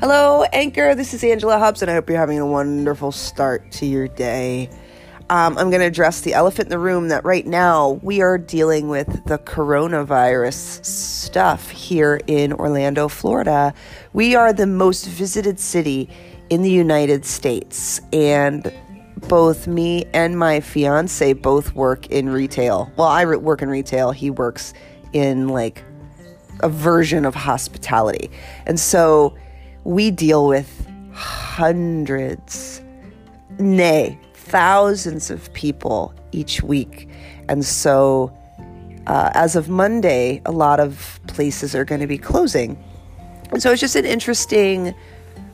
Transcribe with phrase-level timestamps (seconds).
[0.00, 0.94] Hello, Anchor.
[0.94, 4.68] This is Angela Hubbs, and I hope you're having a wonderful start to your day.
[5.30, 8.36] Um, I'm going to address the elephant in the room that right now we are
[8.36, 13.72] dealing with the coronavirus stuff here in Orlando, Florida.
[14.12, 16.10] We are the most visited city
[16.50, 18.70] in the United States, and
[19.28, 22.92] both me and my fiance both work in retail.
[22.98, 24.74] Well, I work in retail, he works
[25.14, 25.82] in like
[26.60, 28.30] a version of hospitality.
[28.66, 29.34] And so
[29.86, 32.82] we deal with hundreds,
[33.60, 37.08] nay, thousands of people each week.
[37.48, 38.36] And so,
[39.06, 42.82] uh, as of Monday, a lot of places are going to be closing.
[43.52, 44.92] And so, it's just an interesting,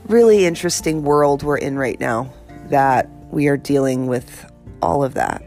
[0.07, 2.33] really interesting world we're in right now
[2.69, 5.43] that we are dealing with all of that.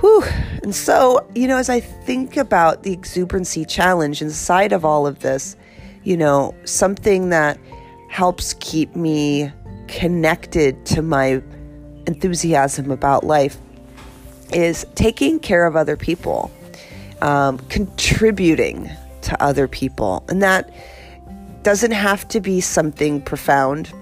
[0.00, 0.24] Whew.
[0.64, 5.20] And so, you know, as I think about the exuberancy challenge inside of all of
[5.20, 5.56] this,
[6.04, 7.58] you know, something that
[8.08, 9.52] helps keep me
[9.88, 11.42] connected to my
[12.06, 13.58] enthusiasm about life
[14.52, 16.50] is taking care of other people,
[17.22, 18.90] um, contributing
[19.22, 20.24] to other people.
[20.28, 20.72] And that
[21.62, 23.92] doesn't have to be something profound,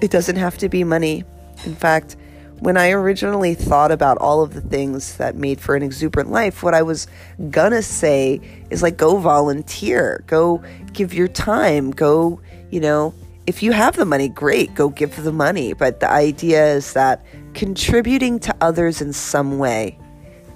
[0.00, 1.24] it doesn't have to be money.
[1.64, 2.16] In fact,
[2.62, 6.62] when I originally thought about all of the things that made for an exuberant life,
[6.62, 7.08] what I was
[7.50, 13.14] gonna say is like, go volunteer, go give your time, go, you know,
[13.48, 15.72] if you have the money, great, go give the money.
[15.72, 19.98] But the idea is that contributing to others in some way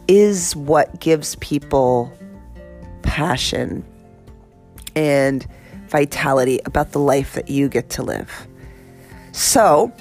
[0.06, 2.16] is what gives people
[3.02, 3.84] passion
[4.94, 5.44] and
[5.88, 8.46] vitality about the life that you get to live.
[9.32, 9.92] So,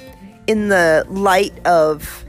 [0.47, 2.23] in the light of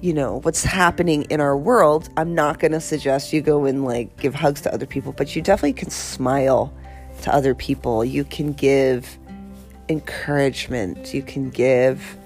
[0.00, 3.84] you know what's happening in our world i'm not going to suggest you go and
[3.84, 6.74] like give hugs to other people but you definitely can smile
[7.22, 8.04] to other people.
[8.04, 9.18] You can give
[9.88, 11.14] encouragement.
[11.14, 12.16] You can give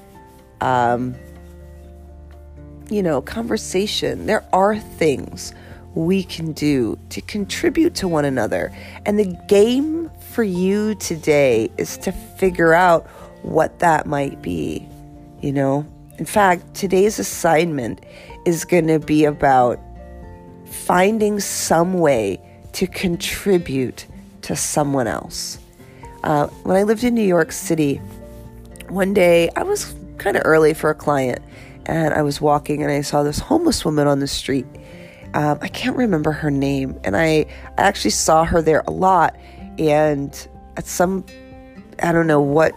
[0.60, 1.14] um,
[2.90, 4.26] you know conversation.
[4.26, 5.54] There are things
[5.94, 8.72] we can do to contribute to one another.
[9.06, 13.06] And the game for you today is to figure out
[13.42, 14.86] what that might be
[15.40, 15.86] you know?
[16.18, 18.04] In fact, today's assignment
[18.44, 19.78] is going to be about
[20.66, 22.40] finding some way
[22.72, 24.06] to contribute
[24.42, 25.58] to someone else.
[26.24, 27.96] Uh, when I lived in New York City,
[28.88, 31.40] one day I was kind of early for a client
[31.86, 34.66] and I was walking and I saw this homeless woman on the street.
[35.34, 39.36] Um, I can't remember her name, and I, I actually saw her there a lot.
[39.78, 41.24] And at some,
[42.02, 42.74] I don't know what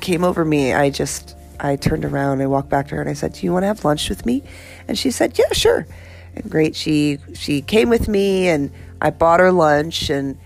[0.00, 3.14] came over me, I just I turned around, I walked back to her, and I
[3.14, 4.42] said, "Do you want to have lunch with me?"
[4.88, 5.86] And she said, "Yeah, sure."
[6.34, 10.36] And great, she she came with me, and I bought her lunch, and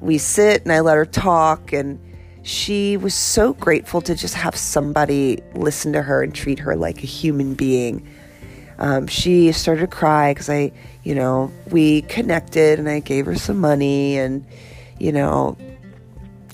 [0.00, 1.98] we sit, and I let her talk, and
[2.42, 7.02] she was so grateful to just have somebody listen to her and treat her like
[7.02, 8.06] a human being.
[8.78, 10.72] Um, she started to cry because I,
[11.04, 14.44] you know, we connected, and I gave her some money, and
[14.98, 15.56] you know,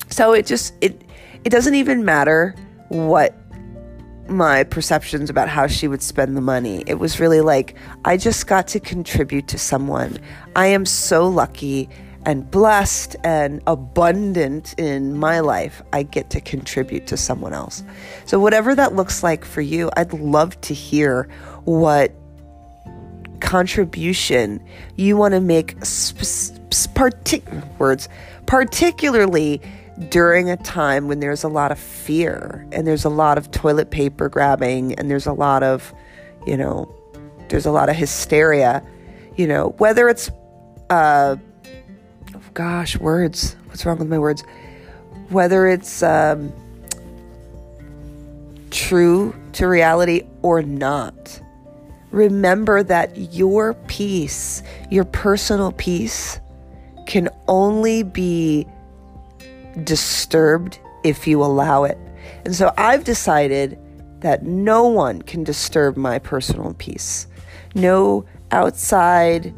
[0.09, 1.01] so it just it
[1.43, 2.55] it doesn't even matter
[2.89, 3.33] what
[4.29, 6.83] my perceptions about how she would spend the money.
[6.87, 10.17] It was really like, I just got to contribute to someone.
[10.55, 11.89] I am so lucky
[12.25, 15.81] and blessed and abundant in my life.
[15.93, 17.83] I get to contribute to someone else.
[18.25, 21.29] So, whatever that looks like for you, I'd love to hear
[21.63, 22.11] what
[23.39, 24.63] contribution
[24.97, 28.09] you want to make, sp- sp- partic- words,
[28.45, 29.61] particularly
[30.09, 33.89] during a time when there's a lot of fear and there's a lot of toilet
[33.89, 35.93] paper grabbing and there's a lot of,
[36.45, 36.93] you know,
[37.49, 38.83] there's a lot of hysteria,
[39.35, 40.29] you know, whether it's,
[40.89, 41.35] uh,
[42.35, 44.43] oh gosh, words, what's wrong with my words?
[45.29, 46.53] Whether it's um,
[48.69, 51.41] true to reality or not,
[52.11, 56.39] remember that your peace, your personal peace,
[57.07, 58.67] can only be
[59.83, 61.97] disturbed if you allow it.
[62.45, 63.79] And so I've decided
[64.21, 67.27] that no one can disturb my personal peace.
[67.75, 69.53] No outside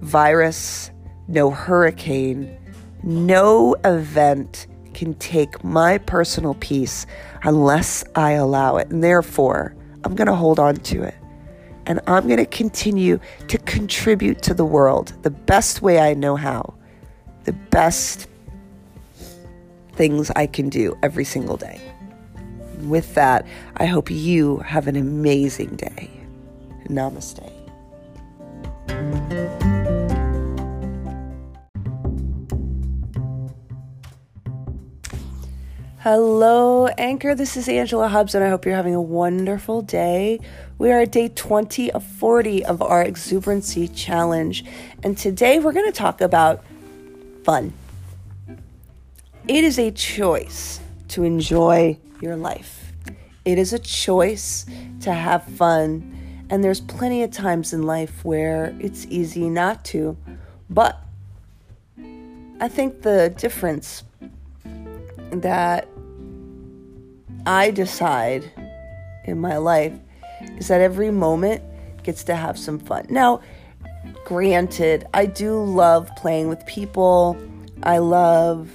[0.00, 0.90] virus,
[1.26, 2.56] no hurricane,
[3.02, 7.06] no event can take my personal peace
[7.42, 8.88] unless I allow it.
[8.90, 9.74] And therefore,
[10.04, 11.14] I'm going to hold on to it.
[11.86, 13.18] And I'm going to continue
[13.48, 16.74] to contribute to the world the best way I know how,
[17.44, 18.28] the best
[19.98, 21.80] things I can do every single day.
[22.82, 23.44] With that,
[23.78, 26.08] I hope you have an amazing day.
[26.86, 27.52] Namaste.
[35.98, 37.34] Hello, Anchor.
[37.34, 40.38] This is Angela Hubbs, and I hope you're having a wonderful day.
[40.78, 44.64] We are at day 20 of 40 of our Exuberancy Challenge,
[45.02, 46.64] and today we're going to talk about
[47.42, 47.72] fun.
[49.48, 50.78] It is a choice
[51.08, 52.92] to enjoy your life,
[53.46, 54.66] it is a choice
[55.00, 60.18] to have fun, and there's plenty of times in life where it's easy not to,
[60.68, 61.02] but
[62.60, 64.04] I think the difference
[65.30, 65.88] that
[67.46, 68.52] I decide
[69.24, 69.98] in my life
[70.58, 71.62] is that every moment
[72.02, 73.06] gets to have some fun.
[73.08, 73.40] Now,
[74.26, 77.38] granted, I do love playing with people.
[77.82, 78.68] I love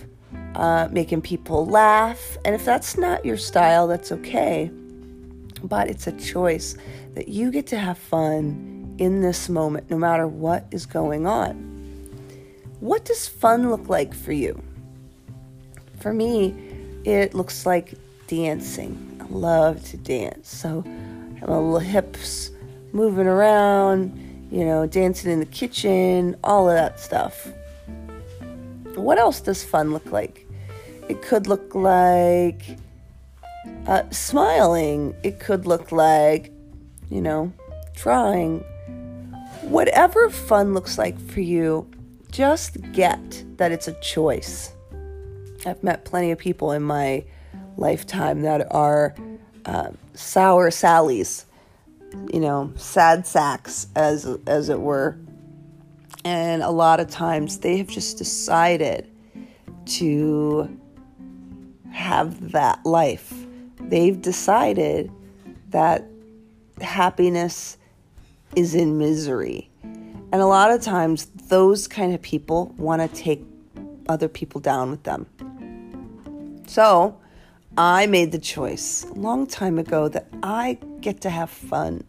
[0.55, 2.37] uh, making people laugh.
[2.45, 4.71] And if that's not your style, that's okay.
[5.63, 6.75] But it's a choice
[7.15, 11.55] that you get to have fun in this moment, no matter what is going on.
[12.79, 14.61] What does fun look like for you?
[15.99, 16.53] For me,
[17.05, 17.93] it looks like
[18.27, 19.19] dancing.
[19.21, 20.49] I love to dance.
[20.49, 20.81] So
[21.39, 22.51] have my little hips
[22.91, 27.47] moving around, you know, dancing in the kitchen, all of that stuff.
[28.95, 30.42] What else does fun look like?
[31.09, 32.77] It could look like
[33.87, 35.15] uh, smiling.
[35.23, 36.51] It could look like,
[37.09, 37.51] you know,
[37.95, 38.59] trying.
[39.61, 41.89] Whatever fun looks like for you,
[42.31, 44.73] just get that it's a choice.
[45.65, 47.23] I've met plenty of people in my
[47.77, 49.15] lifetime that are
[49.65, 51.45] uh, sour sallies,
[52.31, 55.17] you know, sad sacks, as as it were.
[56.25, 59.09] And a lot of times they have just decided
[59.85, 60.79] to
[61.93, 63.33] have that life.
[63.79, 65.11] They've decided
[65.69, 66.05] that
[66.81, 67.77] happiness
[68.55, 69.69] is in misery.
[69.83, 73.43] And a lot of times those kind of people want to take
[74.09, 75.27] other people down with them.
[76.67, 77.17] So
[77.77, 82.03] I made the choice a long time ago that I get to have fun.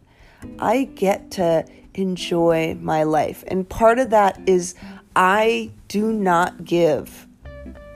[0.59, 3.43] I get to enjoy my life.
[3.47, 4.75] And part of that is
[5.15, 7.27] I do not give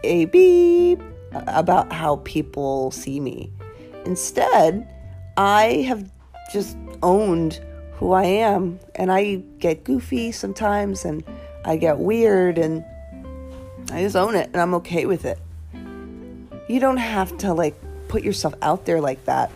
[0.04, 1.02] a beep
[1.32, 3.52] about how people see me.
[4.06, 4.88] Instead,
[5.38, 6.12] I have
[6.52, 7.60] just owned
[7.94, 11.24] who I am and I get goofy sometimes and
[11.66, 12.84] I get weird and
[13.92, 15.40] I just own it and I'm okay with it.
[16.68, 17.76] You don't have to like
[18.08, 19.52] put yourself out there like that,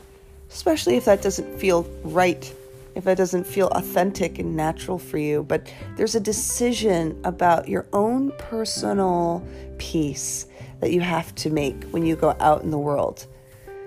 [0.49, 2.53] especially if that doesn't feel right,
[2.95, 5.43] if that doesn't feel authentic and natural for you.
[5.43, 9.45] But there's a decision about your own personal
[9.77, 10.47] peace
[10.83, 13.25] that you have to make when you go out in the world.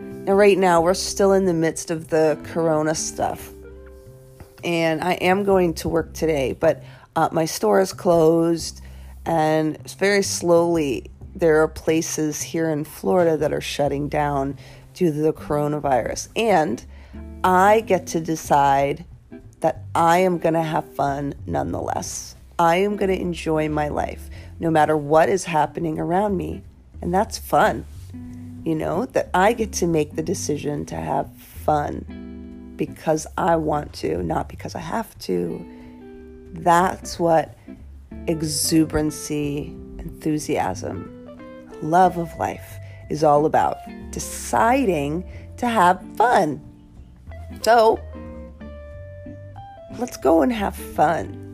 [0.01, 3.53] And right now, we're still in the midst of the corona stuff.
[4.65, 6.83] And I am going to work today, but
[7.15, 8.81] uh, my store is closed,
[9.27, 14.57] and very slowly there are places here in Florida that are shutting down
[14.95, 16.29] due to the coronavirus.
[16.35, 16.83] And
[17.45, 19.05] I get to decide
[19.61, 22.37] that I am going to have fun nonetheless.
[22.59, 26.63] I am going to enjoy my life no matter what is happening around me.
[27.03, 27.87] And that's fun.
[28.65, 33.93] You know, that I get to make the decision to have fun because I want
[33.95, 35.65] to, not because I have to.
[36.53, 37.57] That's what
[38.27, 41.39] exuberancy, enthusiasm,
[41.83, 42.79] love of life
[43.11, 43.79] is all about
[44.11, 45.25] deciding
[45.59, 46.61] to have fun.
[47.63, 48.01] So,
[49.99, 51.46] let's go and have fun.